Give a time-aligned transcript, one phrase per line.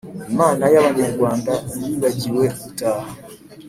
[0.31, 3.09] Imana y’abanyarwanda Yibagiwe gutaha